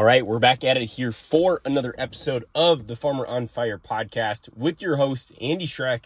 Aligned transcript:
right, 0.00 0.24
we're 0.26 0.38
back 0.38 0.64
at 0.64 0.78
it 0.78 0.86
here 0.86 1.12
for 1.12 1.60
another 1.66 1.94
episode 1.98 2.46
of 2.54 2.86
the 2.86 2.96
Farmer 2.96 3.26
on 3.26 3.46
Fire 3.46 3.76
podcast 3.78 4.48
with 4.56 4.80
your 4.80 4.96
host, 4.96 5.32
Andy 5.38 5.66
Schreck. 5.66 6.04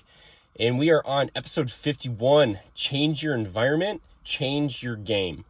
And 0.59 0.77
we 0.77 0.91
are 0.91 1.07
on 1.07 1.31
episode 1.37 1.71
51 1.71 2.59
Change 2.75 3.23
Your 3.23 3.33
Environment, 3.33 4.03
Change 4.25 4.83
Your 4.83 4.97
Game. 4.97 5.45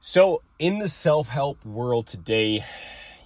So, 0.00 0.42
in 0.58 0.80
the 0.80 0.88
self 0.88 1.28
help 1.28 1.64
world 1.64 2.08
today, 2.08 2.64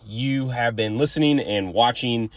you 0.05 0.51
have 0.51 0.77
been 0.77 0.99
listening 0.99 1.41
and 1.41 1.73
watching 1.73 2.29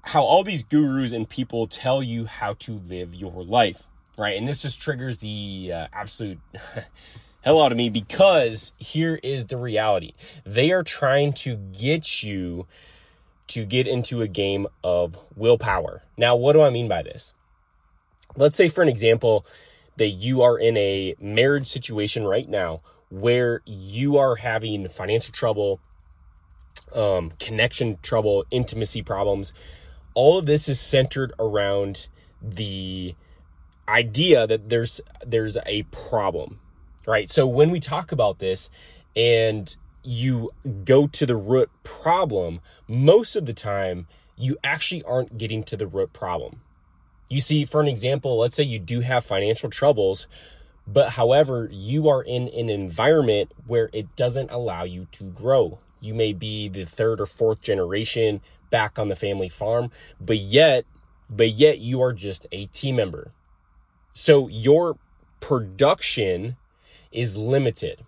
how 0.00 0.22
all 0.22 0.44
these 0.44 0.62
gurus 0.62 1.12
and 1.12 1.28
people 1.28 1.66
tell 1.66 2.02
you 2.02 2.24
how 2.24 2.54
to 2.60 2.80
live 2.88 3.14
your 3.14 3.44
life, 3.44 3.86
right? 4.16 4.38
And 4.38 4.48
this 4.48 4.62
just 4.62 4.80
triggers 4.80 5.18
the 5.18 5.72
uh, 5.74 5.86
absolute 5.92 6.38
hell 7.44 7.62
out 7.62 7.72
of 7.72 7.78
me 7.78 7.90
because 7.90 8.72
here 8.78 9.20
is 9.22 9.46
the 9.46 9.56
reality. 9.58 10.14
They 10.46 10.72
are 10.72 10.82
trying 10.82 11.34
to 11.34 11.56
get 11.56 12.22
you 12.22 12.66
to 13.48 13.66
get 13.66 13.86
into 13.86 14.22
a 14.22 14.28
game 14.28 14.66
of 14.82 15.18
willpower. 15.36 16.02
Now, 16.16 16.34
what 16.36 16.54
do 16.54 16.62
I 16.62 16.70
mean 16.70 16.88
by 16.88 17.02
this? 17.02 17.34
Let's 18.34 18.56
say, 18.56 18.70
for 18.70 18.80
an 18.80 18.88
example, 18.88 19.44
that 19.98 20.08
you 20.08 20.40
are 20.40 20.58
in 20.58 20.76
a 20.78 21.14
marriage 21.20 21.68
situation 21.68 22.24
right 22.24 22.48
now 22.48 22.80
where 23.10 23.60
you 23.66 24.16
are 24.16 24.36
having 24.36 24.88
financial 24.88 25.32
trouble, 25.32 25.80
um, 26.94 27.30
connection 27.38 27.98
trouble, 28.02 28.46
intimacy 28.50 29.02
problems. 29.02 29.52
All 30.14 30.38
of 30.38 30.46
this 30.46 30.66
is 30.68 30.80
centered 30.80 31.34
around 31.38 32.06
the 32.40 33.14
idea 33.86 34.46
that 34.46 34.70
there's 34.70 35.02
there's 35.24 35.58
a 35.66 35.82
problem 35.84 36.60
right? 37.06 37.30
So 37.30 37.46
when 37.46 37.70
we 37.70 37.80
talk 37.80 38.12
about 38.12 38.38
this 38.38 38.70
and 39.16 39.74
you 40.02 40.52
go 40.84 41.06
to 41.06 41.26
the 41.26 41.36
root 41.36 41.70
problem, 41.82 42.60
most 42.86 43.36
of 43.36 43.46
the 43.46 43.52
time 43.52 44.06
you 44.36 44.56
actually 44.62 45.02
aren't 45.04 45.38
getting 45.38 45.62
to 45.64 45.76
the 45.76 45.86
root 45.86 46.12
problem. 46.12 46.60
You 47.28 47.40
see, 47.40 47.64
for 47.64 47.80
an 47.80 47.88
example, 47.88 48.38
let's 48.38 48.56
say 48.56 48.64
you 48.64 48.78
do 48.78 49.00
have 49.00 49.24
financial 49.24 49.70
troubles, 49.70 50.26
but 50.86 51.10
however, 51.10 51.68
you 51.72 52.08
are 52.08 52.22
in 52.22 52.48
an 52.48 52.68
environment 52.68 53.52
where 53.66 53.88
it 53.92 54.14
doesn't 54.16 54.50
allow 54.50 54.84
you 54.84 55.06
to 55.12 55.24
grow. 55.24 55.78
You 56.00 56.12
may 56.12 56.32
be 56.32 56.68
the 56.68 56.84
third 56.84 57.20
or 57.20 57.26
fourth 57.26 57.62
generation 57.62 58.42
back 58.70 58.98
on 58.98 59.08
the 59.08 59.16
family 59.16 59.48
farm, 59.48 59.90
but 60.20 60.38
yet, 60.38 60.84
but 61.30 61.52
yet 61.52 61.78
you 61.78 62.02
are 62.02 62.12
just 62.12 62.46
a 62.52 62.66
team 62.66 62.96
member. 62.96 63.32
So 64.12 64.48
your 64.48 64.98
production 65.40 66.56
is 67.14 67.36
limited. 67.36 68.04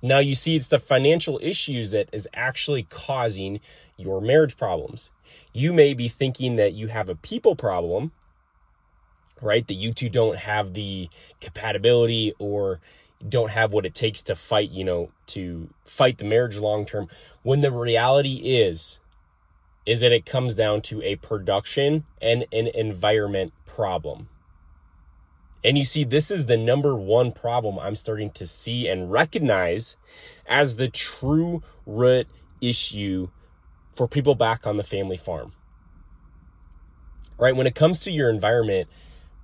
Now 0.00 0.20
you 0.20 0.34
see 0.34 0.54
it's 0.54 0.68
the 0.68 0.78
financial 0.78 1.40
issues 1.42 1.90
that 1.90 2.08
is 2.12 2.28
actually 2.32 2.84
causing 2.84 3.60
your 3.96 4.20
marriage 4.20 4.56
problems. 4.56 5.10
You 5.52 5.72
may 5.72 5.92
be 5.94 6.08
thinking 6.08 6.56
that 6.56 6.72
you 6.74 6.86
have 6.86 7.08
a 7.08 7.16
people 7.16 7.56
problem, 7.56 8.12
right? 9.42 9.66
That 9.66 9.74
you 9.74 9.92
two 9.92 10.08
don't 10.08 10.38
have 10.38 10.74
the 10.74 11.08
compatibility 11.40 12.32
or 12.38 12.80
don't 13.28 13.50
have 13.50 13.72
what 13.72 13.84
it 13.84 13.94
takes 13.94 14.22
to 14.24 14.36
fight, 14.36 14.70
you 14.70 14.84
know, 14.84 15.10
to 15.28 15.68
fight 15.84 16.18
the 16.18 16.24
marriage 16.24 16.58
long 16.58 16.86
term. 16.86 17.08
When 17.42 17.60
the 17.60 17.72
reality 17.72 18.36
is, 18.36 19.00
is 19.84 20.02
that 20.02 20.12
it 20.12 20.26
comes 20.26 20.54
down 20.54 20.82
to 20.82 21.02
a 21.02 21.16
production 21.16 22.04
and 22.20 22.44
an 22.52 22.68
environment 22.68 23.52
problem. 23.66 24.28
And 25.64 25.76
you 25.76 25.84
see, 25.84 26.04
this 26.04 26.30
is 26.30 26.46
the 26.46 26.56
number 26.56 26.94
one 26.94 27.32
problem 27.32 27.78
I'm 27.78 27.96
starting 27.96 28.30
to 28.32 28.46
see 28.46 28.86
and 28.86 29.10
recognize 29.10 29.96
as 30.46 30.76
the 30.76 30.88
true 30.88 31.62
root 31.84 32.28
issue 32.60 33.28
for 33.94 34.06
people 34.06 34.34
back 34.34 34.66
on 34.66 34.76
the 34.76 34.84
family 34.84 35.16
farm. 35.16 35.52
Right? 37.38 37.56
When 37.56 37.66
it 37.66 37.74
comes 37.74 38.02
to 38.02 38.10
your 38.10 38.30
environment, 38.30 38.88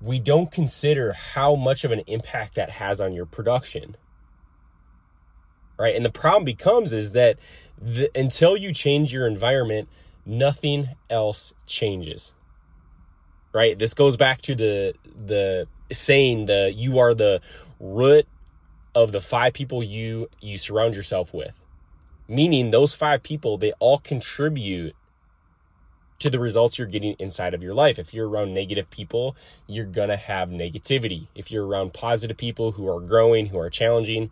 we 0.01 0.19
don't 0.19 0.51
consider 0.51 1.13
how 1.13 1.55
much 1.57 1.85
of 1.85 1.91
an 1.91 2.01
impact 2.07 2.55
that 2.55 2.71
has 2.71 3.01
on 3.01 3.13
your 3.13 3.27
production. 3.27 3.97
Right? 5.79 5.97
And 5.97 6.05
the 6.05 6.11
problem 6.11 6.45
becomes 6.45 6.93
is 6.93 7.13
that 7.13 7.39
the, 7.81 8.11
until 8.17 8.57
you 8.57 8.73
change 8.73 9.13
your 9.13 9.27
environment, 9.27 9.89
nothing 10.25 10.91
else 11.11 11.53
changes. 11.67 12.33
Right? 13.53 13.79
This 13.79 13.95
goes 13.95 14.17
back 14.17 14.43
to 14.43 14.55
the 14.55 14.95
the 15.05 15.67
saying 15.93 16.47
the 16.47 16.72
you 16.75 16.99
are 16.99 17.15
the 17.15 17.41
root 17.81 18.27
of 18.95 19.12
the 19.12 19.21
five 19.21 19.53
people 19.53 19.83
you 19.83 20.28
you 20.41 20.56
surround 20.56 20.95
yourself 20.95 21.34
with. 21.34 21.53
Meaning 22.28 22.71
those 22.71 22.95
five 22.95 23.22
people 23.22 23.59
they 23.59 23.72
all 23.72 23.99
contribute 23.99 24.94
to 26.21 26.31
the 26.31 26.39
results 26.39 26.78
you're 26.78 26.87
getting 26.87 27.17
inside 27.19 27.55
of 27.55 27.62
your 27.62 27.75
life. 27.75 27.99
If 27.99 28.15
you're 28.15 28.28
around 28.28 28.55
negative 28.55 28.91
people 28.91 29.37
you're 29.67 29.84
going 29.84 30.09
to 30.09 30.17
have 30.17 30.49
negativity. 30.49 31.28
If 31.34 31.50
you're 31.50 31.67
around 31.67 31.93
positive 31.93 32.37
people 32.37 32.73
who 32.73 32.89
are 32.89 33.00
growing 33.00 33.47
who 33.47 33.59
are 33.59 33.71
challenging 33.71 34.31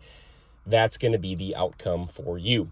that's 0.65 0.97
going 0.97 1.11
to 1.11 1.19
be 1.19 1.35
the 1.35 1.55
outcome 1.55 2.07
for 2.07 2.37
you. 2.37 2.71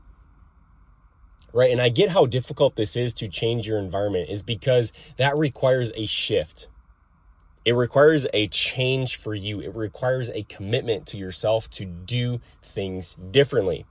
Right? 1.54 1.72
And 1.72 1.82
i 1.82 1.90
get 1.90 2.12
how 2.12 2.26
difficult 2.26 2.78
this 2.78 2.96
is 2.96 3.14
to 3.16 3.28
change 3.28 3.68
your 3.68 3.78
environment 3.78 4.30
is 4.30 4.42
because 4.42 4.94
that 5.18 5.38
requires 5.38 5.92
a 5.96 6.06
shift 6.06 6.68
it 7.64 7.74
requires 7.74 8.26
a 8.34 8.48
change 8.48 9.16
for 9.16 9.36
you. 9.36 9.62
It 9.62 9.76
requires 9.76 10.30
a 10.32 10.44
commitment 10.44 11.06
to 11.08 11.18
yourself 11.18 11.70
to 11.72 11.86
do 11.86 12.42
things 12.64 13.16
differently. 13.32 13.86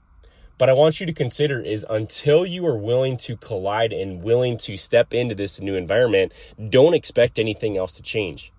But 0.57 0.69
I 0.69 0.73
want 0.73 0.99
you 0.99 1.05
to 1.05 1.13
consider 1.13 1.59
is 1.59 1.85
until 1.89 2.45
you 2.45 2.65
are 2.67 2.77
willing 2.77 3.17
to 3.17 3.35
collide 3.37 3.93
and 3.93 4.21
willing 4.21 4.57
to 4.59 4.77
step 4.77 5.13
into 5.13 5.33
this 5.33 5.59
new 5.59 5.75
environment, 5.75 6.33
don't 6.69 6.93
expect 6.93 7.39
anything 7.39 7.77
else 7.77 7.91
to 7.93 8.03
change. 8.03 8.51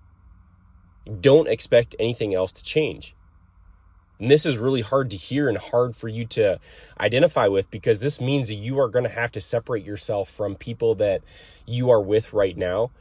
Don't 1.21 1.47
expect 1.47 1.95
anything 1.99 2.33
else 2.33 2.51
to 2.53 2.63
change. 2.63 3.15
And 4.19 4.31
this 4.31 4.45
is 4.45 4.57
really 4.57 4.81
hard 4.81 5.09
to 5.11 5.17
hear 5.17 5.47
and 5.47 5.57
hard 5.57 5.95
for 5.95 6.07
you 6.07 6.25
to 6.27 6.59
identify 6.99 7.47
with 7.47 7.69
because 7.69 7.99
this 7.99 8.19
means 8.19 8.47
that 8.47 8.53
you 8.55 8.79
are 8.79 8.89
going 8.89 9.05
to 9.05 9.11
have 9.11 9.31
to 9.33 9.41
separate 9.41 9.85
yourself 9.85 10.29
from 10.29 10.55
people 10.55 10.95
that 10.95 11.21
you 11.65 11.89
are 11.89 12.01
with 12.01 12.33
right 12.33 12.57
now 12.57 12.91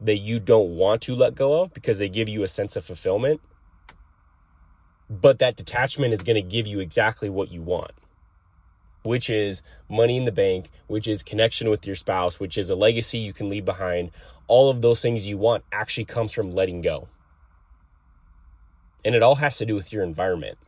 that 0.00 0.18
you 0.18 0.38
don't 0.38 0.76
want 0.76 1.02
to 1.02 1.14
let 1.14 1.34
go 1.34 1.62
of 1.62 1.72
because 1.72 1.98
they 1.98 2.08
give 2.08 2.28
you 2.28 2.42
a 2.42 2.48
sense 2.48 2.76
of 2.76 2.84
fulfillment. 2.84 3.40
But 5.08 5.38
that 5.38 5.56
detachment 5.56 6.12
is 6.12 6.22
going 6.22 6.36
to 6.36 6.42
give 6.42 6.66
you 6.66 6.80
exactly 6.80 7.30
what 7.30 7.50
you 7.50 7.62
want, 7.62 7.92
which 9.02 9.30
is 9.30 9.62
money 9.88 10.16
in 10.16 10.24
the 10.24 10.32
bank, 10.32 10.70
which 10.88 11.06
is 11.06 11.22
connection 11.22 11.70
with 11.70 11.86
your 11.86 11.96
spouse, 11.96 12.40
which 12.40 12.58
is 12.58 12.70
a 12.70 12.74
legacy 12.74 13.18
you 13.18 13.32
can 13.32 13.48
leave 13.48 13.64
behind. 13.64 14.10
All 14.48 14.68
of 14.68 14.82
those 14.82 15.00
things 15.00 15.26
you 15.26 15.38
want 15.38 15.64
actually 15.72 16.06
comes 16.06 16.32
from 16.32 16.52
letting 16.52 16.80
go. 16.80 17.08
And 19.04 19.14
it 19.14 19.22
all 19.22 19.36
has 19.36 19.56
to 19.58 19.66
do 19.66 19.76
with 19.76 19.92
your 19.92 20.02
environment. 20.02 20.58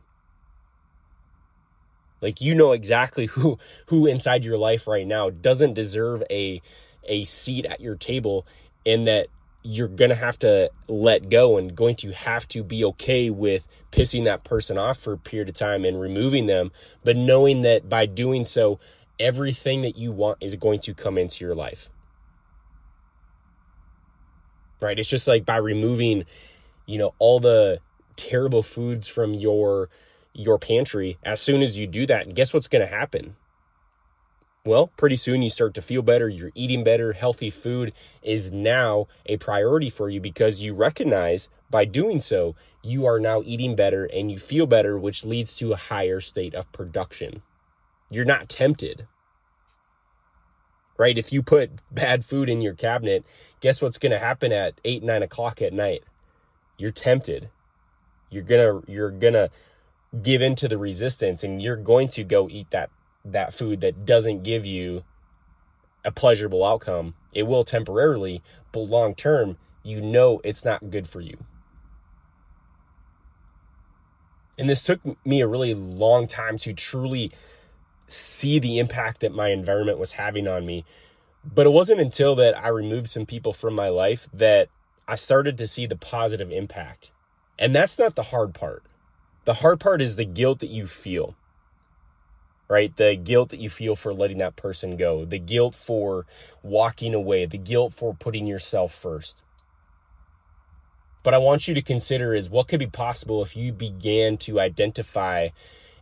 Like 2.21 2.41
you 2.41 2.55
know 2.55 2.71
exactly 2.71 3.25
who 3.27 3.57
who 3.87 4.07
inside 4.07 4.43
your 4.45 4.57
life 4.57 4.87
right 4.87 5.05
now 5.07 5.29
doesn't 5.29 5.73
deserve 5.73 6.23
a 6.29 6.61
a 7.03 7.23
seat 7.23 7.65
at 7.65 7.81
your 7.81 7.95
table 7.95 8.45
and 8.89 9.05
that 9.05 9.27
you're 9.61 9.87
going 9.87 10.09
to 10.09 10.15
have 10.15 10.39
to 10.39 10.71
let 10.87 11.29
go 11.29 11.57
and 11.57 11.75
going 11.75 11.95
to 11.95 12.11
have 12.11 12.47
to 12.47 12.63
be 12.63 12.83
okay 12.83 13.29
with 13.29 13.67
pissing 13.91 14.23
that 14.25 14.43
person 14.43 14.77
off 14.77 14.97
for 14.97 15.13
a 15.13 15.17
period 15.17 15.47
of 15.47 15.55
time 15.55 15.85
and 15.85 16.01
removing 16.01 16.47
them, 16.47 16.71
but 17.03 17.15
knowing 17.15 17.61
that 17.61 17.87
by 17.87 18.05
doing 18.05 18.45
so, 18.45 18.79
everything 19.19 19.81
that 19.81 19.95
you 19.95 20.11
want 20.11 20.37
is 20.41 20.55
going 20.55 20.79
to 20.79 20.93
come 20.93 21.17
into 21.17 21.45
your 21.45 21.53
life. 21.53 21.89
Right? 24.81 24.97
It's 24.97 25.09
just 25.09 25.27
like 25.27 25.45
by 25.45 25.57
removing, 25.57 26.23
you 26.85 26.97
know, 26.97 27.13
all 27.19 27.39
the 27.39 27.79
terrible 28.15 28.63
foods 28.63 29.07
from 29.07 29.33
your 29.33 29.89
your 30.33 30.57
pantry, 30.57 31.17
as 31.23 31.41
soon 31.41 31.61
as 31.61 31.77
you 31.77 31.85
do 31.85 32.05
that, 32.05 32.33
guess 32.33 32.53
what's 32.53 32.67
going 32.67 32.87
to 32.87 32.95
happen? 32.95 33.35
Well, 34.65 34.87
pretty 34.97 35.15
soon 35.15 35.41
you 35.41 35.49
start 35.49 35.73
to 35.75 35.81
feel 35.81 36.01
better, 36.01 36.27
you're 36.27 36.51
eating 36.53 36.83
better, 36.83 37.13
healthy 37.13 37.49
food 37.49 37.93
is 38.21 38.51
now 38.51 39.07
a 39.25 39.37
priority 39.37 39.89
for 39.89 40.09
you 40.09 40.19
because 40.19 40.61
you 40.61 40.73
recognize 40.73 41.49
by 41.69 41.85
doing 41.85 42.19
so, 42.19 42.55
you 42.81 43.05
are 43.05 43.19
now 43.19 43.41
eating 43.45 43.75
better 43.75 44.05
and 44.05 44.31
you 44.31 44.37
feel 44.37 44.65
better, 44.65 44.97
which 44.97 45.23
leads 45.23 45.55
to 45.57 45.71
a 45.71 45.77
higher 45.77 46.19
state 46.19 46.53
of 46.53 46.71
production. 46.71 47.41
You're 48.09 48.25
not 48.25 48.49
tempted. 48.49 49.07
Right? 50.97 51.17
If 51.17 51.31
you 51.31 51.41
put 51.41 51.71
bad 51.91 52.25
food 52.25 52.49
in 52.49 52.61
your 52.61 52.73
cabinet, 52.73 53.23
guess 53.61 53.81
what's 53.81 53.97
going 53.97 54.11
to 54.11 54.19
happen 54.19 54.51
at 54.51 54.81
eight, 54.83 55.03
nine 55.03 55.23
o'clock 55.23 55.61
at 55.61 55.71
night? 55.71 56.03
You're 56.77 56.91
tempted. 56.91 57.49
You're 58.29 58.43
gonna, 58.43 58.81
you're 58.87 59.11
gonna 59.11 59.49
give 60.21 60.41
into 60.41 60.67
the 60.67 60.77
resistance 60.77 61.43
and 61.43 61.61
you're 61.61 61.77
going 61.77 62.09
to 62.09 62.23
go 62.23 62.49
eat 62.49 62.67
that 62.71 62.89
that 63.33 63.53
food 63.53 63.81
that 63.81 64.05
doesn't 64.05 64.43
give 64.43 64.65
you 64.65 65.03
a 66.03 66.11
pleasurable 66.11 66.65
outcome. 66.65 67.15
It 67.33 67.43
will 67.43 67.63
temporarily, 67.63 68.41
but 68.71 68.81
long 68.81 69.15
term, 69.15 69.57
you 69.83 70.01
know 70.01 70.41
it's 70.43 70.65
not 70.65 70.89
good 70.89 71.07
for 71.07 71.21
you. 71.21 71.37
And 74.57 74.69
this 74.69 74.83
took 74.83 74.99
me 75.25 75.41
a 75.41 75.47
really 75.47 75.73
long 75.73 76.27
time 76.27 76.57
to 76.59 76.73
truly 76.73 77.31
see 78.07 78.59
the 78.59 78.77
impact 78.79 79.21
that 79.21 79.33
my 79.33 79.49
environment 79.49 79.99
was 79.99 80.13
having 80.13 80.47
on 80.47 80.65
me. 80.65 80.83
But 81.45 81.65
it 81.65 81.69
wasn't 81.69 82.01
until 82.01 82.35
that 82.35 82.57
I 82.57 82.67
removed 82.67 83.09
some 83.09 83.25
people 83.25 83.53
from 83.53 83.73
my 83.73 83.87
life 83.87 84.27
that 84.33 84.67
I 85.07 85.15
started 85.15 85.57
to 85.57 85.67
see 85.67 85.85
the 85.85 85.95
positive 85.95 86.51
impact. 86.51 87.11
And 87.57 87.73
that's 87.73 87.97
not 87.97 88.15
the 88.15 88.23
hard 88.23 88.53
part. 88.53 88.83
The 89.45 89.55
hard 89.55 89.79
part 89.79 90.01
is 90.01 90.15
the 90.15 90.25
guilt 90.25 90.59
that 90.59 90.69
you 90.69 90.85
feel, 90.85 91.35
right? 92.69 92.95
The 92.95 93.15
guilt 93.15 93.49
that 93.49 93.59
you 93.59 93.69
feel 93.69 93.95
for 93.95 94.13
letting 94.13 94.37
that 94.37 94.55
person 94.55 94.95
go, 94.95 95.25
the 95.25 95.39
guilt 95.39 95.73
for 95.73 96.25
walking 96.61 97.13
away, 97.13 97.45
the 97.45 97.57
guilt 97.57 97.93
for 97.93 98.13
putting 98.13 98.45
yourself 98.45 98.93
first. 98.93 99.41
But 101.23 101.33
I 101.33 101.39
want 101.39 101.67
you 101.67 101.73
to 101.73 101.81
consider 101.81 102.33
is 102.33 102.49
what 102.49 102.67
could 102.67 102.79
be 102.79 102.87
possible 102.87 103.41
if 103.43 103.55
you 103.55 103.73
began 103.73 104.37
to 104.37 104.59
identify 104.59 105.49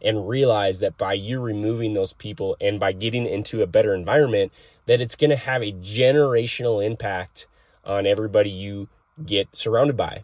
and 0.01 0.27
realize 0.27 0.79
that 0.79 0.97
by 0.97 1.13
you 1.13 1.39
removing 1.39 1.93
those 1.93 2.13
people 2.13 2.55
and 2.61 2.79
by 2.79 2.91
getting 2.91 3.25
into 3.25 3.63
a 3.63 3.67
better 3.67 3.95
environment, 3.95 4.51
that 4.85 5.01
it's 5.01 5.15
going 5.15 5.31
to 5.31 5.35
have 5.35 5.63
a 5.63 5.73
generational 5.73 6.85
impact 6.85 7.47
on 7.83 8.05
everybody 8.05 8.49
you 8.49 8.89
get 9.25 9.47
surrounded 9.53 9.97
by. 9.97 10.23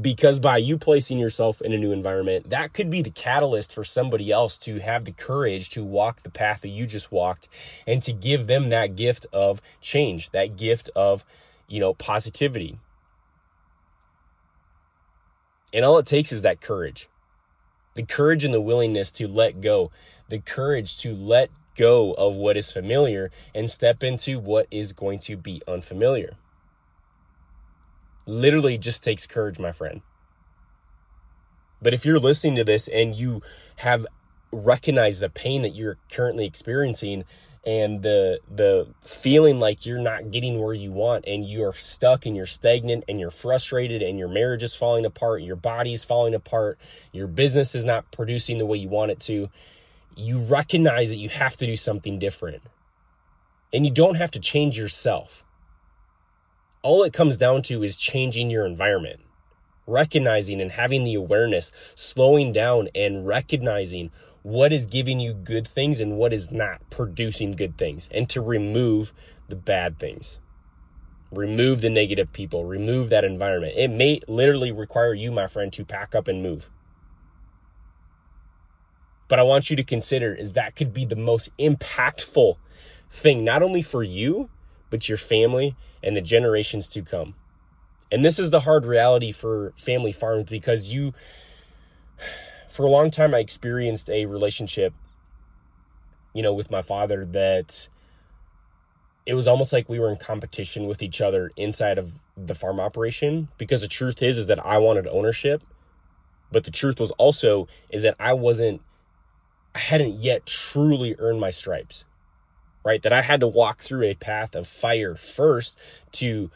Because 0.00 0.38
by 0.38 0.58
you 0.58 0.78
placing 0.78 1.18
yourself 1.18 1.60
in 1.60 1.72
a 1.72 1.78
new 1.78 1.92
environment, 1.92 2.50
that 2.50 2.72
could 2.72 2.90
be 2.90 3.02
the 3.02 3.10
catalyst 3.10 3.74
for 3.74 3.84
somebody 3.84 4.30
else 4.30 4.56
to 4.58 4.78
have 4.78 5.04
the 5.04 5.12
courage 5.12 5.70
to 5.70 5.84
walk 5.84 6.22
the 6.22 6.30
path 6.30 6.60
that 6.62 6.68
you 6.68 6.86
just 6.86 7.10
walked 7.10 7.48
and 7.86 8.02
to 8.04 8.12
give 8.12 8.46
them 8.46 8.68
that 8.68 8.96
gift 8.96 9.26
of 9.32 9.60
change, 9.80 10.30
that 10.30 10.56
gift 10.56 10.90
of, 10.94 11.24
you 11.66 11.80
know, 11.80 11.94
positivity. 11.94 12.78
And 15.72 15.84
all 15.84 15.98
it 15.98 16.06
takes 16.06 16.32
is 16.32 16.42
that 16.42 16.60
courage 16.60 17.08
the 17.94 18.02
courage 18.04 18.44
and 18.44 18.54
the 18.54 18.60
willingness 18.60 19.10
to 19.10 19.26
let 19.26 19.60
go, 19.60 19.90
the 20.28 20.38
courage 20.38 20.96
to 20.98 21.14
let 21.14 21.50
go 21.76 22.12
of 22.12 22.34
what 22.34 22.56
is 22.56 22.70
familiar 22.70 23.30
and 23.54 23.70
step 23.70 24.02
into 24.02 24.38
what 24.38 24.66
is 24.70 24.92
going 24.92 25.18
to 25.18 25.36
be 25.36 25.60
unfamiliar. 25.66 26.36
Literally 28.26 28.78
just 28.78 29.02
takes 29.02 29.26
courage, 29.26 29.58
my 29.58 29.72
friend. 29.72 30.02
But 31.82 31.94
if 31.94 32.04
you're 32.04 32.18
listening 32.18 32.56
to 32.56 32.64
this 32.64 32.88
and 32.88 33.14
you 33.14 33.42
have 33.76 34.06
recognized 34.52 35.20
the 35.20 35.30
pain 35.30 35.62
that 35.62 35.74
you're 35.74 35.96
currently 36.10 36.44
experiencing 36.44 37.24
and 37.64 38.02
the 38.02 38.40
the 38.50 38.86
feeling 39.02 39.58
like 39.58 39.84
you're 39.84 40.00
not 40.00 40.30
getting 40.30 40.60
where 40.60 40.74
you 40.74 40.90
want 40.90 41.26
and 41.26 41.44
you're 41.44 41.74
stuck 41.74 42.24
and 42.24 42.34
you're 42.34 42.46
stagnant 42.46 43.04
and 43.06 43.20
you're 43.20 43.30
frustrated 43.30 44.02
and 44.02 44.18
your 44.18 44.28
marriage 44.28 44.62
is 44.62 44.74
falling 44.74 45.04
apart, 45.04 45.42
your 45.42 45.56
body's 45.56 46.04
falling 46.04 46.34
apart, 46.34 46.78
your 47.12 47.26
business 47.26 47.74
is 47.74 47.84
not 47.84 48.10
producing 48.12 48.58
the 48.58 48.66
way 48.66 48.78
you 48.78 48.88
want 48.88 49.10
it 49.10 49.20
to, 49.20 49.48
you 50.16 50.38
recognize 50.38 51.10
that 51.10 51.16
you 51.16 51.28
have 51.28 51.56
to 51.58 51.66
do 51.66 51.76
something 51.76 52.18
different. 52.18 52.62
And 53.72 53.84
you 53.84 53.92
don't 53.92 54.16
have 54.16 54.30
to 54.32 54.40
change 54.40 54.76
yourself. 54.78 55.44
All 56.82 57.02
it 57.02 57.12
comes 57.12 57.36
down 57.36 57.62
to 57.62 57.82
is 57.82 57.96
changing 57.96 58.50
your 58.50 58.64
environment. 58.64 59.20
Recognizing 59.86 60.60
and 60.60 60.72
having 60.72 61.04
the 61.04 61.14
awareness, 61.14 61.72
slowing 61.94 62.52
down 62.52 62.88
and 62.94 63.26
recognizing 63.26 64.10
what 64.42 64.72
is 64.72 64.86
giving 64.86 65.20
you 65.20 65.34
good 65.34 65.68
things 65.68 66.00
and 66.00 66.16
what 66.16 66.32
is 66.32 66.50
not 66.50 66.80
producing 66.90 67.52
good 67.52 67.76
things, 67.76 68.08
and 68.12 68.28
to 68.30 68.40
remove 68.40 69.12
the 69.48 69.56
bad 69.56 69.98
things. 69.98 70.40
Remove 71.30 71.80
the 71.80 71.90
negative 71.90 72.32
people, 72.32 72.64
remove 72.64 73.10
that 73.10 73.24
environment. 73.24 73.74
It 73.76 73.88
may 73.88 74.20
literally 74.26 74.72
require 74.72 75.12
you, 75.12 75.30
my 75.30 75.46
friend, 75.46 75.72
to 75.74 75.84
pack 75.84 76.14
up 76.14 76.28
and 76.28 76.42
move. 76.42 76.70
But 79.28 79.38
I 79.38 79.42
want 79.42 79.70
you 79.70 79.76
to 79.76 79.84
consider 79.84 80.34
is 80.34 80.54
that 80.54 80.74
could 80.74 80.94
be 80.94 81.04
the 81.04 81.14
most 81.14 81.56
impactful 81.58 82.56
thing, 83.12 83.44
not 83.44 83.62
only 83.62 83.82
for 83.82 84.02
you, 84.02 84.48
but 84.90 85.08
your 85.08 85.18
family 85.18 85.76
and 86.02 86.16
the 86.16 86.20
generations 86.20 86.88
to 86.90 87.02
come. 87.02 87.34
And 88.12 88.24
this 88.24 88.38
is 88.38 88.50
the 88.50 88.60
hard 88.60 88.84
reality 88.84 89.32
for 89.32 89.72
family 89.76 90.12
farms 90.12 90.50
because 90.50 90.92
you 90.92 91.14
for 92.68 92.84
a 92.84 92.90
long 92.90 93.10
time, 93.10 93.34
I 93.34 93.38
experienced 93.38 94.08
a 94.10 94.26
relationship, 94.26 94.92
you 96.34 96.42
know, 96.42 96.52
with 96.52 96.70
my 96.70 96.82
father 96.82 97.24
that 97.26 97.88
it 99.26 99.34
was 99.34 99.46
almost 99.46 99.72
like 99.72 99.88
we 99.88 99.98
were 99.98 100.10
in 100.10 100.16
competition 100.16 100.86
with 100.86 101.02
each 101.02 101.20
other 101.20 101.52
inside 101.56 101.98
of 101.98 102.14
the 102.36 102.54
farm 102.54 102.80
operation 102.80 103.48
because 103.58 103.80
the 103.80 103.88
truth 103.88 104.22
is 104.22 104.38
is 104.38 104.46
that 104.46 104.64
I 104.64 104.78
wanted 104.78 105.06
ownership 105.06 105.62
but 106.50 106.64
the 106.64 106.70
truth 106.70 106.98
was 106.98 107.10
also 107.12 107.68
is 107.90 108.02
that 108.02 108.16
I 108.18 108.32
wasn't 108.32 108.80
I 109.74 109.78
hadn't 109.78 110.20
yet 110.20 110.46
truly 110.46 111.14
earned 111.18 111.40
my 111.40 111.50
stripes 111.50 112.04
right 112.84 113.02
that 113.02 113.12
I 113.12 113.22
had 113.22 113.40
to 113.40 113.48
walk 113.48 113.80
through 113.80 114.04
a 114.04 114.14
path 114.14 114.54
of 114.54 114.66
fire 114.66 115.14
first 115.14 115.78
to 116.12 116.50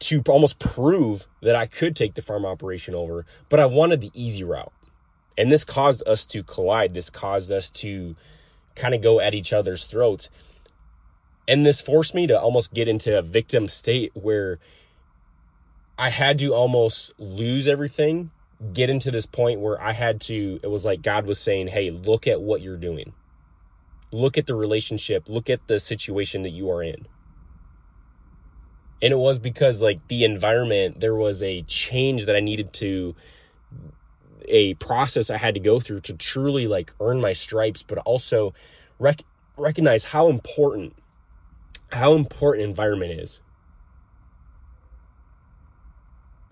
to 0.00 0.22
almost 0.28 0.58
prove 0.58 1.26
that 1.40 1.56
I 1.56 1.66
could 1.66 1.96
take 1.96 2.14
the 2.14 2.22
farm 2.22 2.44
operation 2.44 2.94
over 2.94 3.24
but 3.48 3.60
I 3.60 3.66
wanted 3.66 4.00
the 4.00 4.10
easy 4.14 4.44
route 4.44 4.72
and 5.36 5.50
this 5.50 5.64
caused 5.64 6.06
us 6.06 6.26
to 6.26 6.42
collide. 6.42 6.94
This 6.94 7.10
caused 7.10 7.50
us 7.50 7.70
to 7.70 8.16
kind 8.74 8.94
of 8.94 9.02
go 9.02 9.20
at 9.20 9.34
each 9.34 9.52
other's 9.52 9.84
throats. 9.84 10.30
And 11.46 11.66
this 11.66 11.80
forced 11.80 12.14
me 12.14 12.26
to 12.26 12.40
almost 12.40 12.72
get 12.72 12.88
into 12.88 13.16
a 13.18 13.22
victim 13.22 13.68
state 13.68 14.12
where 14.14 14.58
I 15.98 16.10
had 16.10 16.38
to 16.40 16.54
almost 16.54 17.12
lose 17.18 17.68
everything, 17.68 18.30
get 18.72 18.90
into 18.90 19.10
this 19.10 19.26
point 19.26 19.60
where 19.60 19.80
I 19.80 19.92
had 19.92 20.20
to, 20.22 20.58
it 20.62 20.68
was 20.68 20.84
like 20.84 21.02
God 21.02 21.26
was 21.26 21.38
saying, 21.38 21.68
Hey, 21.68 21.90
look 21.90 22.26
at 22.26 22.40
what 22.40 22.62
you're 22.62 22.76
doing. 22.76 23.12
Look 24.14 24.38
at 24.38 24.46
the 24.46 24.54
relationship. 24.54 25.28
Look 25.28 25.50
at 25.50 25.66
the 25.66 25.80
situation 25.80 26.42
that 26.42 26.50
you 26.50 26.70
are 26.70 26.82
in. 26.82 27.06
And 29.02 29.12
it 29.12 29.18
was 29.18 29.38
because, 29.38 29.82
like, 29.82 30.06
the 30.08 30.24
environment, 30.24 31.00
there 31.00 31.14
was 31.14 31.42
a 31.42 31.62
change 31.62 32.26
that 32.26 32.36
I 32.36 32.40
needed 32.40 32.72
to 32.74 33.14
a 34.46 34.74
process 34.74 35.30
I 35.30 35.38
had 35.38 35.54
to 35.54 35.60
go 35.60 35.80
through 35.80 36.02
to 36.02 36.14
truly 36.14 36.66
like 36.66 36.92
earn 37.00 37.20
my 37.20 37.32
stripes, 37.32 37.82
but 37.82 37.98
also 37.98 38.54
rec- 38.98 39.24
recognize 39.56 40.04
how 40.04 40.28
important 40.28 40.94
how 41.92 42.14
important 42.14 42.68
environment 42.68 43.20
is. 43.20 43.40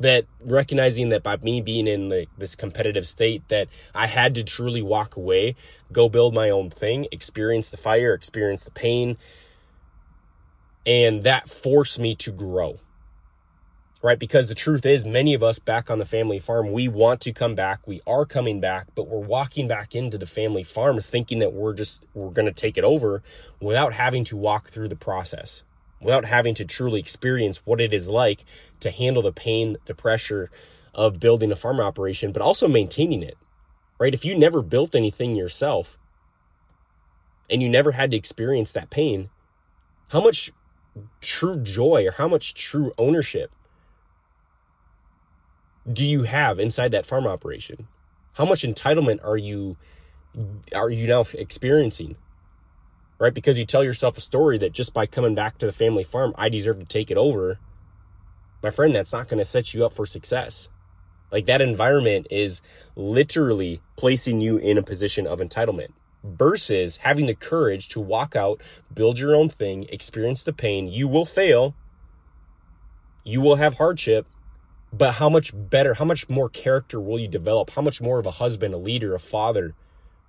That 0.03 0.27
recognizing 0.41 1.09
that 1.11 1.23
by 1.23 1.37
me 1.37 1.61
being 1.61 1.87
in 1.87 2.09
like 2.09 2.29
this 2.37 2.57
competitive 2.57 3.07
state, 3.07 3.43
that 3.49 3.69
I 3.95 4.07
had 4.07 4.35
to 4.35 4.45
truly 4.45 4.83
walk 4.83 5.17
away, 5.17 5.55
go 5.93 6.09
build 6.09 6.35
my 6.35 6.51
own 6.51 6.71
thing, 6.71 7.07
experience 7.13 7.69
the 7.69 7.77
fire, 7.77 8.13
experience 8.15 8.65
the 8.65 8.71
pain, 8.71 9.17
and 10.85 11.23
that 11.25 11.49
forced 11.49 11.99
me 11.99 12.15
to 12.17 12.33
grow 12.33 12.79
right? 14.03 14.19
Because 14.19 14.49
the 14.49 14.55
truth 14.55 14.85
is, 14.85 15.05
many 15.05 15.33
of 15.33 15.43
us 15.43 15.59
back 15.59 15.89
on 15.89 15.99
the 15.99 16.05
family 16.05 16.39
farm, 16.39 16.73
we 16.73 16.89
want 16.89 17.21
to 17.23 17.33
come 17.33 17.55
back. 17.55 17.87
We 17.87 18.01
are 18.07 18.27
coming 18.27 18.61
back, 18.61 18.89
but 18.95 19.09
we're 19.09 19.21
walking 19.21 19.69
back 19.69 19.95
into 19.95 20.19
the 20.19 20.27
family 20.27 20.65
farm 20.65 21.01
thinking 21.01 21.39
that 21.39 21.53
we're 21.53 21.73
just, 21.73 22.07
we're 22.13 22.31
going 22.31 22.47
to 22.47 22.53
take 22.53 22.77
it 22.77 22.85
over 22.85 23.23
without 23.61 23.93
having 23.95 24.25
to 24.25 24.37
walk 24.37 24.71
through 24.71 24.89
the 24.89 24.97
process, 24.97 25.63
without 26.03 26.25
having 26.25 26.55
to 26.57 26.65
truly 26.65 27.01
experience 27.01 27.63
what 27.65 27.81
it 27.81 27.95
is 27.95 28.09
like 28.09 28.45
to 28.81 28.91
handle 28.91 29.23
the 29.23 29.33
pain, 29.33 29.77
the 29.87 29.95
pressure 29.95 30.51
of 30.95 31.21
building 31.21 31.51
a 31.53 31.57
farm 31.57 31.81
operation, 31.81 32.33
but 32.33 32.43
also 32.43 32.69
maintaining 32.69 33.23
it, 33.23 33.37
right? 33.99 34.15
If 34.15 34.25
you 34.25 34.37
never 34.37 34.63
built 34.63 34.95
anything 34.95 35.35
yourself 35.35 35.97
and 37.49 37.63
you 37.63 37.69
never 37.69 37.93
had 37.93 38.11
to 38.11 38.17
experience 38.17 38.73
that 38.73 38.91
pain, 38.91 39.31
how 40.09 40.21
much 40.21 40.53
true 41.21 41.57
joy 41.57 42.07
or 42.07 42.13
how 42.13 42.29
much 42.29 42.55
true 42.55 42.93
ownership 42.99 43.51
do 45.91 46.05
you 46.05 46.25
have 46.25 46.59
inside 46.59 46.91
that 46.91 47.07
farm 47.07 47.27
operation? 47.27 47.89
How 48.35 48.45
much 48.45 48.63
entitlement 48.63 49.25
are 49.25 49.37
you 49.37 49.77
are 50.75 50.91
you 50.91 51.07
now 51.07 51.25
experiencing? 51.35 52.17
Right? 53.23 53.33
Because 53.33 53.57
you 53.57 53.65
tell 53.65 53.85
yourself 53.85 54.19
a 54.19 54.21
story 54.21 54.59
that 54.59 54.73
just 54.73 54.93
by 54.93 55.07
coming 55.07 55.37
back 55.37 55.57
to 55.59 55.67
the 55.67 55.71
family 55.71 56.03
farm, 56.03 56.35
I 56.37 56.49
deserve 56.49 56.81
to 56.81 56.85
take 56.85 57.09
it 57.09 57.17
over. 57.17 57.61
My 58.65 58.73
friend, 58.73 58.93
that's 58.93 59.13
not 59.13 59.29
going 59.29 59.39
to 59.39 59.45
set 59.45 59.73
you 59.73 59.87
up 59.87 59.93
for 59.93 60.07
success. 60.07 60.69
Like 61.31 61.47
that 61.47 61.61
environment 61.61 62.27
is 62.33 62.63
literally 62.97 63.81
placing 63.97 64.41
you 64.41 64.57
in 64.57 64.77
a 64.77 64.83
position 64.83 65.29
of 65.29 65.39
entitlement 65.39 65.93
versus 66.25 66.97
having 66.97 67.27
the 67.27 67.35
courage 67.37 67.89
to 67.91 68.01
walk 68.01 68.35
out, 68.35 68.61
build 68.93 69.21
your 69.21 69.37
own 69.37 69.49
thing, 69.49 69.87
experience 69.89 70.43
the 70.43 70.53
pain. 70.53 70.89
You 70.89 71.07
will 71.07 71.25
fail. 71.25 71.77
You 73.23 73.41
will 73.41 73.55
have 73.55 73.75
hardship, 73.75 74.27
but 74.93 75.13
how 75.13 75.29
much 75.29 75.53
better, 75.55 75.95
how 75.95 76.05
much 76.05 76.29
more 76.29 76.49
character 76.49 77.01
will 77.01 77.21
you 77.21 77.29
develop? 77.29 77.71
How 77.71 77.83
much 77.83 78.01
more 78.01 78.19
of 78.19 78.27
a 78.27 78.33
husband, 78.33 78.75
a 78.75 78.79
leader, 78.79 79.15
a 79.15 79.21
father, 79.21 79.77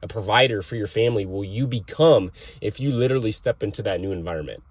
a 0.04 0.08
provider 0.08 0.62
for 0.62 0.76
your 0.76 0.88
family 0.88 1.26
will 1.26 1.46
you 1.46 1.66
become 1.66 2.32
if 2.62 2.80
you 2.80 2.92
literally 2.92 3.32
step 3.32 3.64
into 3.64 3.82
that 3.82 4.02
new 4.02 4.12
environment? 4.12 4.62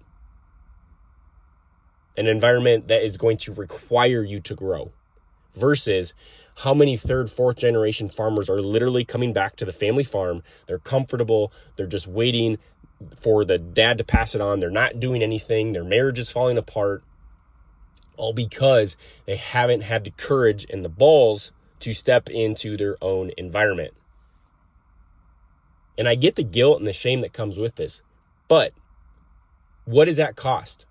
An 2.15 2.27
environment 2.27 2.87
that 2.87 3.03
is 3.03 3.17
going 3.17 3.37
to 3.37 3.53
require 3.53 4.23
you 4.23 4.39
to 4.41 4.53
grow, 4.53 4.91
versus 5.55 6.13
how 6.57 6.73
many 6.75 6.95
third, 6.95 7.31
fourth 7.31 7.57
generation 7.57 8.07
farmers 8.07 8.49
are 8.49 8.61
literally 8.61 9.03
coming 9.03 9.33
back 9.33 9.55
to 9.55 9.65
the 9.65 9.73
family 9.73 10.03
farm. 10.03 10.43
They're 10.67 10.77
comfortable, 10.77 11.51
they're 11.75 11.87
just 11.87 12.05
waiting 12.07 12.59
for 13.19 13.43
the 13.43 13.57
dad 13.57 13.97
to 13.97 14.03
pass 14.03 14.35
it 14.35 14.41
on. 14.41 14.59
They're 14.59 14.69
not 14.69 14.99
doing 14.99 15.23
anything, 15.23 15.73
their 15.73 15.83
marriage 15.83 16.19
is 16.19 16.29
falling 16.29 16.59
apart, 16.59 17.03
all 18.17 18.33
because 18.33 18.95
they 19.25 19.37
haven't 19.37 19.81
had 19.81 20.03
the 20.03 20.11
courage 20.11 20.67
and 20.69 20.85
the 20.85 20.89
balls 20.89 21.51
to 21.79 21.93
step 21.93 22.29
into 22.29 22.77
their 22.77 22.97
own 23.01 23.31
environment. 23.35 23.93
And 25.97 26.07
I 26.07 26.15
get 26.15 26.35
the 26.35 26.43
guilt 26.43 26.79
and 26.79 26.87
the 26.87 26.93
shame 26.93 27.21
that 27.21 27.33
comes 27.33 27.57
with 27.57 27.75
this, 27.75 28.01
but 28.47 28.73
what 29.85 30.07
is 30.07 30.17
that 30.17 30.35
cost? 30.35 30.85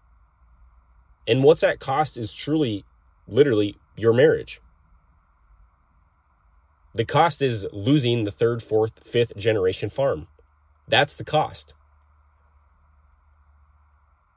And 1.27 1.43
what's 1.43 1.61
that 1.61 1.81
cost 1.81 2.17
is 2.17 2.33
truly, 2.33 2.85
literally, 3.27 3.77
your 3.97 4.13
marriage. 4.13 4.61
The 6.95 7.05
cost 7.05 7.41
is 7.41 7.67
losing 7.73 8.25
the 8.25 8.31
third, 8.31 8.63
fourth, 8.63 8.93
fifth 9.03 9.37
generation 9.37 9.89
farm. 9.89 10.29
That's 10.89 11.17
the 11.17 11.25
cost. 11.25 11.75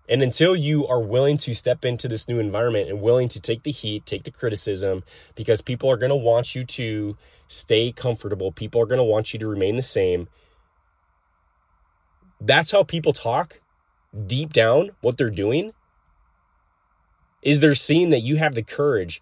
And 0.08 0.22
until 0.22 0.56
you 0.56 0.86
are 0.88 1.02
willing 1.02 1.38
to 1.40 1.56
step 1.56 1.84
into 1.84 2.08
this 2.08 2.28
new 2.28 2.40
environment 2.40 2.90
and 2.90 3.02
willing 3.02 3.28
to 3.30 3.40
take 3.40 3.64
the 3.64 3.72
heat, 3.72 4.06
take 4.06 4.24
the 4.24 4.32
criticism, 4.32 5.04
because 5.34 5.62
people 5.62 5.90
are 5.90 5.98
going 5.98 6.12
to 6.12 6.16
want 6.16 6.54
you 6.54 6.64
to 6.64 7.18
stay 7.48 7.92
comfortable, 7.92 8.52
people 8.52 8.82
are 8.82 8.86
going 8.86 9.00
to 9.00 9.04
want 9.04 9.34
you 9.34 9.40
to 9.40 9.48
remain 9.48 9.76
the 9.76 9.82
same. 9.82 10.28
That's 12.46 12.72
how 12.72 12.84
people 12.84 13.12
talk. 13.12 13.60
Deep 14.28 14.54
down, 14.54 14.92
what 15.02 15.18
they're 15.18 15.30
doing 15.30 15.74
is 17.42 17.60
they're 17.60 17.76
seeing 17.76 18.12
that 18.12 18.22
you 18.22 18.38
have 18.38 18.54
the 18.54 18.64
courage 18.64 19.22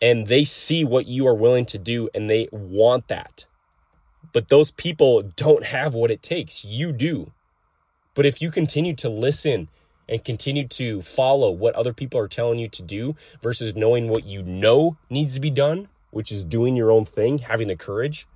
and 0.00 0.28
they 0.28 0.44
see 0.44 0.84
what 0.84 1.06
you 1.06 1.26
are 1.26 1.34
willing 1.34 1.66
to 1.66 1.78
do 1.78 2.08
and 2.14 2.28
they 2.28 2.48
want 2.50 3.08
that. 3.08 3.46
But 4.32 4.48
those 4.48 4.72
people 4.72 5.22
don't 5.36 5.64
have 5.66 5.94
what 5.94 6.10
it 6.10 6.22
takes. 6.22 6.64
You 6.64 6.92
do. 6.92 7.32
But 8.14 8.26
if 8.26 8.40
you 8.40 8.50
continue 8.50 8.94
to 8.96 9.08
listen 9.08 9.68
and 10.08 10.24
continue 10.24 10.66
to 10.68 11.02
follow 11.02 11.50
what 11.50 11.74
other 11.74 11.92
people 11.92 12.18
are 12.18 12.28
telling 12.28 12.58
you 12.58 12.68
to 12.70 12.82
do 12.82 13.14
versus 13.42 13.76
knowing 13.76 14.08
what 14.08 14.24
you 14.24 14.42
know 14.42 14.96
needs 15.10 15.34
to 15.34 15.40
be 15.40 15.50
done, 15.50 15.88
which 16.10 16.32
is 16.32 16.44
doing 16.44 16.76
your 16.76 16.90
own 16.90 17.04
thing, 17.04 17.38
having 17.38 17.68
the 17.68 17.76
courage, 17.76 18.26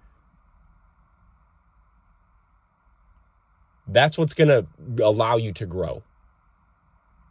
that's 3.93 4.19
what's 4.19 4.35
going 4.35 4.49
to 4.49 4.67
allow 5.05 5.37
you 5.37 5.53
to 5.53 5.67
grow. 5.67 6.03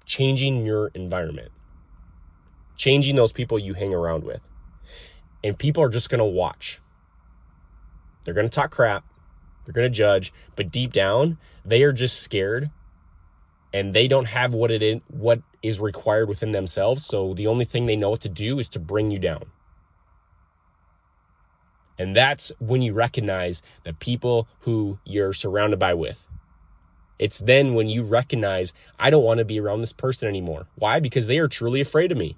Changing 0.06 0.66
your 0.66 0.88
environment, 0.90 1.52
changing 2.76 3.16
those 3.16 3.32
people 3.32 3.58
you 3.58 3.74
hang 3.74 3.94
around 3.94 4.24
with. 4.24 4.42
And 5.44 5.58
people 5.58 5.84
are 5.84 5.90
just 5.90 6.10
going 6.10 6.20
to 6.20 6.26
watch. 6.26 6.80
They're 8.24 8.34
going 8.34 8.48
to 8.48 8.54
talk 8.54 8.72
crap, 8.72 9.04
they're 9.66 9.74
going 9.74 9.92
to 9.92 9.96
judge, 9.96 10.34
but 10.56 10.72
deep 10.72 10.92
down, 10.92 11.38
they 11.66 11.84
are 11.84 11.94
just 11.94 12.22
scared 12.22 12.70
and 13.74 13.94
they 13.96 14.08
don't 14.08 14.26
have 14.26 14.54
what 14.54 14.72
it 14.72 14.84
is, 14.84 15.00
what 15.08 15.42
is 15.64 15.80
required 15.80 16.28
within 16.28 16.52
themselves. 16.52 17.06
So 17.06 17.34
the 17.34 17.48
only 17.48 17.66
thing 17.66 17.86
they 17.86 17.96
know 17.96 18.10
what 18.10 18.22
to 18.22 18.30
do 18.30 18.60
is 18.60 18.70
to 18.70 18.80
bring 18.80 19.12
you 19.12 19.20
down. 19.20 19.46
And 21.98 22.16
that's 22.16 22.52
when 22.60 22.82
you 22.82 22.94
recognize 22.94 23.62
the 23.84 23.94
people 23.94 24.48
who 24.62 25.00
you're 25.06 25.34
surrounded 25.34 25.80
by 25.80 25.94
with. 25.94 26.20
It's 27.22 27.38
then 27.38 27.76
when 27.76 27.88
you 27.88 28.02
recognize, 28.02 28.74
I 28.98 29.12
don't 29.12 29.24
want 29.24 29.38
to 29.38 29.46
be 29.46 29.60
around 29.60 29.82
this 29.82 29.94
person 29.94 30.28
anymore. 30.28 30.66
Why? 30.74 31.00
Because 31.00 31.28
they 31.28 31.38
are 31.38 31.48
truly 31.48 31.80
afraid 31.80 32.12
of 32.12 32.18
me. 32.18 32.36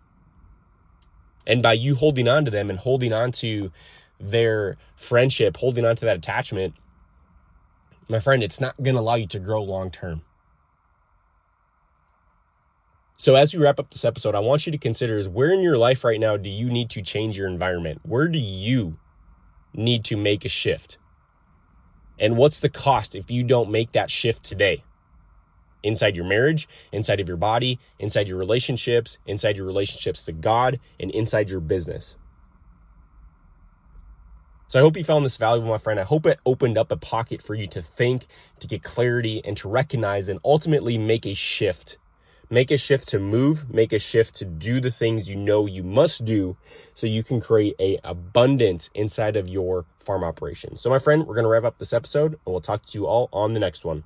And 1.48 1.64
by 1.64 1.74
you 1.74 1.96
holding 1.96 2.28
on 2.28 2.44
to 2.44 2.52
them 2.52 2.70
and 2.70 2.78
holding 2.78 3.14
on 3.14 3.32
to 3.34 3.72
their 4.20 4.76
friendship, 4.98 5.56
holding 5.56 5.86
on 5.86 5.96
to 5.96 6.06
that 6.06 6.18
attachment, 6.18 6.74
my 8.10 8.20
friend, 8.20 8.44
it's 8.44 8.60
not 8.60 8.76
going 8.76 8.96
to 8.96 9.00
allow 9.02 9.16
you 9.16 9.28
to 9.28 9.40
grow 9.40 9.64
long 9.64 9.90
term. 9.90 10.22
So 13.16 13.36
as 13.36 13.54
we 13.54 13.62
wrap 13.62 13.80
up 13.80 13.90
this 13.90 14.04
episode, 14.04 14.36
I 14.36 14.40
want 14.40 14.66
you 14.66 14.74
to 14.74 14.78
consider 14.78 15.18
is 15.18 15.30
where 15.30 15.54
in 15.54 15.62
your 15.62 15.78
life 15.78 16.04
right 16.04 16.20
now 16.20 16.36
do 16.36 16.50
you 16.50 16.70
need 16.70 16.90
to 16.90 17.02
change 17.02 17.38
your 17.38 17.48
environment? 17.48 18.02
Where 18.04 18.28
do 18.28 18.38
you 18.38 18.98
need 19.74 20.04
to 20.06 20.18
make 20.18 20.44
a 20.44 20.50
shift? 20.50 20.98
And 22.20 22.38
what's 22.38 22.60
the 22.60 22.70
cost 22.70 23.16
if 23.16 23.32
you 23.32 23.44
don't 23.44 23.72
make 23.72 23.92
that 23.94 24.12
shift 24.12 24.44
today? 24.44 24.84
Inside 25.84 26.16
your 26.16 26.26
marriage, 26.26 26.68
inside 26.92 27.20
of 27.20 27.28
your 27.28 27.38
body, 27.38 27.80
inside 28.00 28.28
your 28.28 28.38
relationships, 28.38 29.18
inside 29.26 29.58
your 29.58 29.66
relationships 29.66 30.24
to 30.26 30.32
God, 30.32 30.80
and 31.00 31.12
inside 31.12 31.50
your 31.50 31.60
business. 31.60 32.16
So 34.70 34.80
I 34.80 34.82
hope 34.82 34.98
you 34.98 35.04
found 35.04 35.26
this 35.26 35.38
valuable, 35.38 35.70
my 35.70 35.78
friend. 35.78 36.00
I 36.00 36.04
hope 36.04 36.26
it 36.26 36.40
opened 36.46 36.78
up 36.78 36.92
a 36.92 36.98
pocket 36.98 37.44
for 37.44 37.54
you 37.54 37.68
to 37.68 37.82
think, 37.82 38.28
to 38.60 38.68
get 38.68 38.82
clarity, 38.82 39.42
and 39.44 39.56
to 39.58 39.70
recognize 39.70 40.30
and 40.30 40.40
ultimately 40.44 40.98
make 40.98 41.26
a 41.26 41.34
shift 41.36 41.98
Make 42.54 42.70
a 42.70 42.78
shift 42.78 43.10
to 43.10 43.18
move, 43.18 43.74
make 43.74 43.94
a 43.94 43.98
shift 43.98 44.36
to 44.36 44.46
do 44.46 44.80
the 44.80 44.92
things 44.92 45.28
you 45.28 45.36
know 45.36 45.66
you 45.66 45.82
must 45.82 46.24
do 46.24 46.56
so 46.94 47.08
you 47.08 47.24
can 47.24 47.42
create 47.42 47.76
a 47.80 47.98
abundance 48.04 48.92
inside 48.94 49.36
of 49.38 49.50
your 49.50 49.86
farm 49.98 50.24
operation. 50.24 50.78
So 50.78 50.88
my 50.92 51.00
friend, 51.00 51.26
we're 51.26 51.34
going 51.34 51.46
to 51.46 51.50
wrap 51.50 51.64
up 51.64 51.80
this 51.80 51.94
episode 51.94 52.34
and 52.34 52.40
we'll 52.46 52.62
talk 52.62 52.86
to 52.86 53.00
you 53.00 53.08
all 53.08 53.28
on 53.34 53.56
the 53.56 53.60
next 53.60 53.84
one. 53.84 54.04